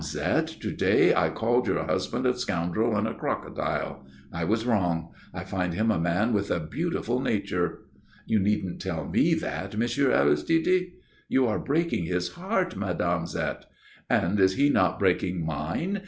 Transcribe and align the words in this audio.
Zette, 0.03 0.47
to 0.61 0.71
day 0.71 1.13
I 1.13 1.29
called 1.29 1.67
your 1.67 1.83
husband 1.85 2.25
a 2.25 2.35
scoundrel 2.35 2.97
and 2.97 3.07
a 3.07 3.13
crocodile. 3.13 4.03
I 4.33 4.45
was 4.45 4.65
wrong. 4.65 5.13
I 5.31 5.43
find 5.43 5.75
him 5.75 5.91
a 5.91 5.99
man 5.99 6.33
with 6.33 6.49
a 6.49 6.59
beautiful 6.59 7.19
nature." 7.19 7.81
"You 8.25 8.39
needn't 8.39 8.81
tell 8.81 9.05
me 9.07 9.35
that, 9.35 9.75
M. 9.75 9.81
Aristide." 9.83 10.93
"You 11.29 11.45
are 11.45 11.59
breaking 11.59 12.05
his 12.05 12.29
heart, 12.31 12.75
Mme. 12.75 13.27
Zette." 13.27 13.65
"And 14.09 14.39
is 14.39 14.55
he 14.55 14.71
not 14.71 14.97
breaking 14.97 15.45
mine? 15.45 15.99